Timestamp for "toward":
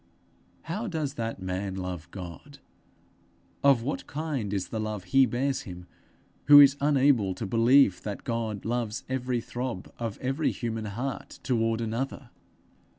11.43-11.81